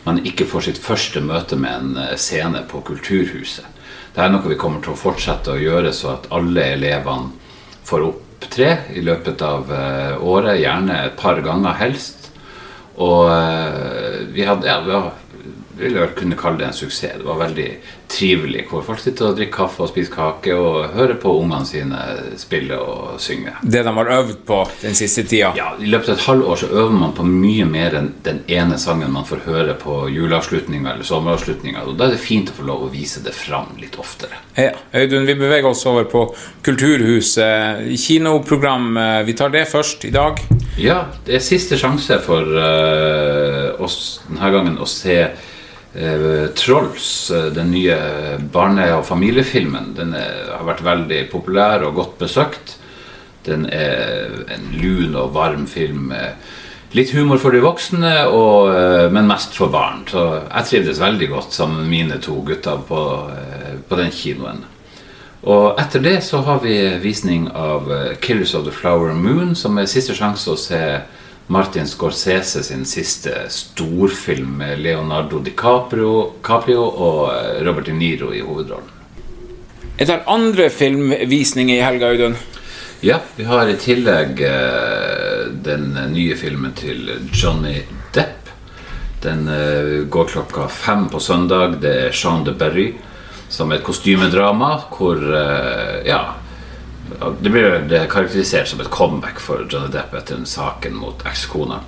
[0.06, 3.65] man ikke får sitt første møte med en scene på Kulturhuset.
[4.13, 7.40] Det er noe vi kommer til å fortsette å gjøre, så at alle elevene
[7.88, 12.30] får opptre i løpet av eh, året, gjerne et par ganger helst.
[13.02, 15.04] Og eh, vi hadde, ja,
[15.82, 17.17] vi jeg vel kunne kalle det en suksess.
[17.20, 17.67] Det var veldig
[18.12, 22.00] trivelig, hvor folk sitter og drikker kaffe og spiser kake og hører på ungene sine
[22.39, 23.54] spille og synge.
[23.63, 25.54] Det de har øvd på den siste tida?
[25.58, 28.80] Ja, I løpet av et halvår så øver man på mye mer enn den ene
[28.82, 31.86] sangen man får høre på juleavslutninga eller sommeravslutninga.
[31.88, 34.41] Og da er det fint å få lov å vise det fram litt oftere.
[34.60, 36.26] Ja, Audun, vi beveger oss over på
[36.65, 37.88] Kulturhuset.
[38.02, 40.41] Kinoprogram, eh, vi tar det først i dag.
[40.80, 45.17] Ja, det er siste sjanse for uh, oss denne gangen å se
[46.56, 47.97] Trolls, eh, den nye
[48.54, 49.93] barne- og familiefilmen.
[49.95, 52.77] Den er, har vært veldig populær og godt besøkt.
[53.43, 56.13] Den er en lun og varm film.
[56.91, 60.04] Litt humor for de voksne, og, eh, men mest for barn.
[60.12, 64.65] Så jeg trivdes veldig godt sammen med mine to gutter på, eh, på den kinoen.
[65.43, 69.77] Og etter det så har vi visning av eh, 'Killers of the Flower Moon', som
[69.77, 71.01] er siste sjanse å se
[71.52, 78.40] Martin Scorsese sin siste storfilm med Leonardo DiCaprio Caprio og eh, Robert De Niro i
[78.40, 78.88] hovedrollen.
[80.00, 82.38] Er det andre filmvisninger i helga, Audun.
[83.04, 87.82] Ja, vi har i tillegg eh, den nye filmen til Johnny
[88.16, 88.48] Depp.
[89.20, 91.82] Den eh, går klokka fem på søndag.
[91.84, 92.94] Det er Jean de Berry,
[93.52, 95.20] som er et kostymedrama hvor
[96.08, 96.24] Ja.
[97.42, 101.82] Det blir det karakterisert som et comeback for Johnny Depp etter den saken mot ekskona.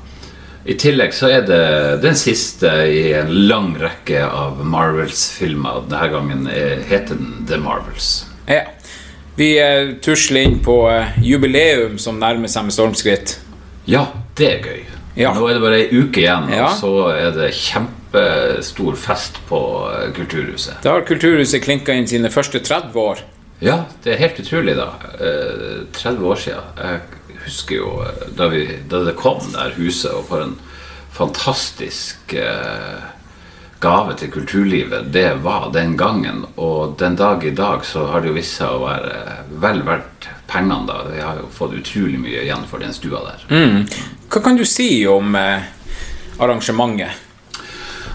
[0.66, 1.62] I tillegg så er det
[2.04, 5.82] den siste i en lang rekke av Marvels-filmer.
[5.92, 8.26] Denne gangen er, heter den The Marvels.
[8.48, 8.62] Ja.
[9.36, 13.38] Vi eh, tusler inn på eh, jubileum som nærmer seg med stormskritt.
[13.90, 14.06] Ja,
[14.38, 14.84] det er gøy.
[15.18, 15.34] Ja.
[15.36, 16.68] Nå er det bare ei uke igjen, Ja.
[16.70, 19.60] og så er det kjempestor fest på
[19.92, 20.80] eh, Kulturhuset.
[20.86, 23.24] Da har Kulturhuset klinka inn sine første 30 år.
[23.60, 24.90] Ja, det er helt utrolig, da.
[25.20, 26.72] Eh, 30 år siden.
[26.78, 30.56] Jeg husker jo eh, da, vi, da det kom, det her huset, og for en
[31.14, 33.04] fantastisk eh,
[33.84, 36.46] gave til kulturlivet det var den gangen.
[36.56, 40.30] Og den dag i dag så har det jo vist seg å være vel verdt
[40.48, 41.04] pengene, da.
[41.12, 43.48] Vi har jo fått utrolig mye igjen for den stua der.
[44.30, 45.66] Hva kan du si om eh,
[46.40, 47.22] arrangementet?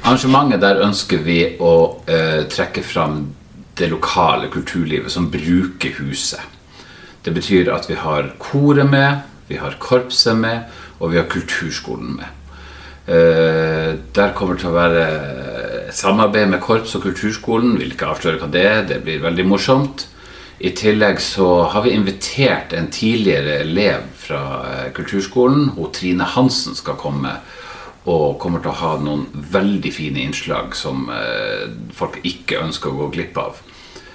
[0.03, 1.75] Arrangementet der ønsker vi å
[2.07, 3.21] eh, trekke fram
[3.79, 6.41] det lokale kulturlivet som bruker huset.
[7.25, 10.67] Det betyr at vi har koret med, vi har korpset med,
[10.99, 12.35] og vi har kulturskolen med.
[13.09, 15.05] Eh, der kommer det til å være
[15.97, 17.79] samarbeid med korps og kulturskolen.
[17.81, 20.05] Vil ikke avsløre hva det er, det blir veldig morsomt.
[20.59, 25.71] I tillegg så har vi invitert en tidligere elev fra eh, kulturskolen.
[25.79, 27.39] Hun Trine Hansen skal komme
[28.09, 33.05] og kommer til å ha noen veldig fine innslag som eh, folk ikke ønsker å
[33.05, 33.63] gå glipp av.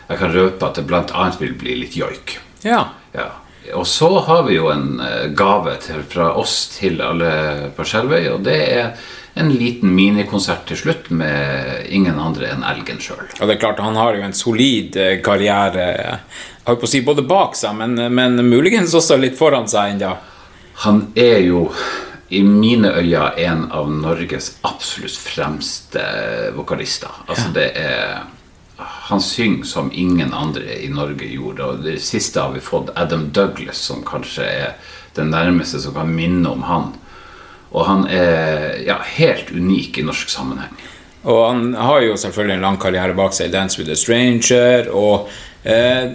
[0.09, 1.29] Jeg kan røpe at det bl.a.
[1.39, 2.37] vil bli litt joik.
[2.65, 2.83] Ja.
[3.13, 3.29] Ja.
[3.77, 8.31] Og så har vi jo en eh, gave til, fra oss til alle på Skjervøy,
[8.33, 13.23] og det er en liten minikonsert til slutt med ingen andre enn Elgen sjøl.
[13.39, 16.19] Og det er klart, han har jo en solid eh, karriere jeg
[16.67, 20.13] holdt på å si både bak seg, men, men muligens også litt foran seg ennå.
[20.85, 21.65] Han er jo
[22.33, 26.03] i mine øyne en av Norges absolutt fremste
[26.55, 27.11] vokalister.
[27.27, 28.23] Altså det er
[28.83, 31.63] Han synger som ingen andre i Norge gjorde.
[31.63, 34.71] Og det siste har vi fått Adam Douglas, som kanskje er
[35.15, 36.89] den nærmeste som kan minne om han.
[37.71, 40.73] Og han er ja, helt unik i norsk sammenheng.
[41.23, 44.89] Og han har jo selvfølgelig en lang karriere bak seg i Dance with a Stranger.
[44.91, 45.29] Og
[45.63, 46.09] eh,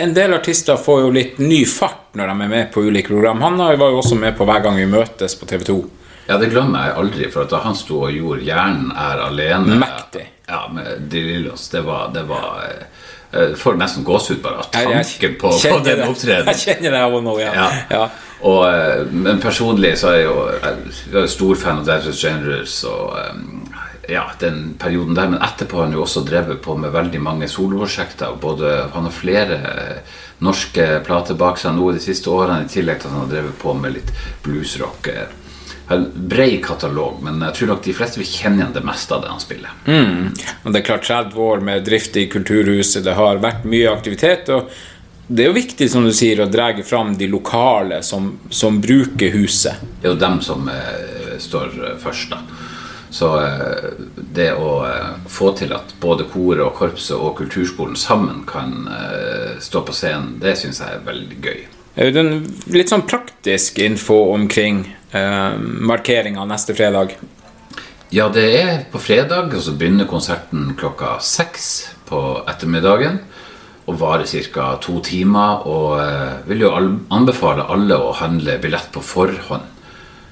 [0.00, 3.42] en del artister får jo litt ny fart når de er med på ulike program.
[3.44, 5.78] Han var jo også med på Hver gang vi møtes på TV 2.
[6.26, 10.24] Ja, det glemmer jeg aldri, for da han sto og gjorde 'Hjernen er alene' Mektig.
[10.48, 12.86] Ja, med De Lillos, det var, det var eh,
[13.34, 16.52] Jeg får nesten gåsehud bare av tanken på, på den opptredenen.
[16.54, 17.52] Jeg kjenner det av og nå, ja.
[17.54, 17.68] Ja.
[17.90, 18.04] ja.
[18.44, 22.18] Og, eh, men personlig så er jeg jo jeg er stor fan av Dance with
[22.18, 23.73] Strangers og eh,
[24.08, 25.28] ja, den perioden der.
[25.28, 28.36] Men etterpå har han jo også drevet på med veldig mange soloprosjekter.
[28.40, 33.00] Både, han har flere eh, norske plater bak seg nå de siste årene, i tillegg
[33.00, 34.12] til at han har drevet på med litt
[34.44, 35.10] bluesrock.
[35.12, 35.40] eh.
[35.92, 39.20] En Brei katalog, men jeg tror nok de fleste vil kjenne igjen det meste av
[39.20, 39.74] det han spiller.
[39.84, 40.30] Mm.
[40.64, 44.48] Og det er klart 30 år med drift i Kulturhuset, det har vært mye aktivitet.
[44.48, 44.72] og
[45.26, 49.32] det er jo viktig som du sier, å dra fram de lokale som, som bruker
[49.32, 49.80] huset.
[50.00, 52.42] Det er jo dem som eh, står eh, først, da.
[53.14, 53.92] Så eh,
[54.34, 59.52] det å eh, få til at både koret og korpset og kulturskolen sammen kan eh,
[59.62, 61.60] stå på scenen, det syns jeg er veldig gøy.
[62.02, 62.32] Audun,
[62.74, 64.82] litt sånn praktisk info omkring
[65.14, 67.14] eh, markeringa neste fredag.
[68.14, 71.68] Ja, det er på fredag, og så begynner konserten klokka seks
[72.10, 73.20] på ettermiddagen.
[73.84, 74.72] Og varer ca.
[74.82, 75.62] to timer.
[75.70, 76.72] Og eh, vil jo
[77.14, 79.70] anbefale alle å handle billett på forhånd.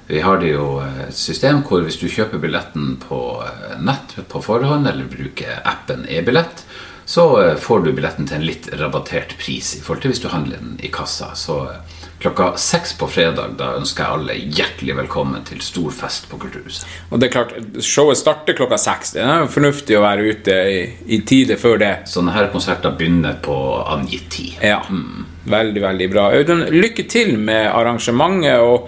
[0.07, 4.17] Vi har det jo eh, et system hvor hvis du kjøper billetten på eh, nett
[4.29, 6.65] på forhånd, eller bruker appen e-billett,
[7.05, 10.29] så eh, får du billetten til en litt rabattert pris i forhold til hvis du
[10.33, 11.31] handler den i kassa.
[11.39, 11.61] Så
[12.23, 16.87] klokka seks på fredag, da ønsker jeg alle hjertelig velkommen til stor fest på Kulturhuset.
[17.11, 19.15] Og det er klart, Showet starter klokka seks.
[19.15, 20.79] Det er fornuftig å være ute i,
[21.15, 21.93] i tide før det.
[22.11, 23.55] Sånne her konserter begynner på
[23.91, 24.59] angitt tid.
[24.63, 24.81] Ja,
[25.43, 26.29] Veldig, veldig bra.
[26.31, 28.61] Audun, lykke til med arrangementet.
[28.63, 28.87] Og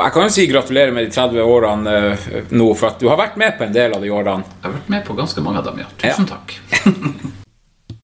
[0.00, 3.20] jeg kan jo si gratulerer med de 30 årene eh, nå, for at du har
[3.20, 4.48] vært med på en del av de årene.
[4.60, 5.90] Jeg har vært med på ganske mange av dem, ja.
[6.00, 6.56] Tusen takk.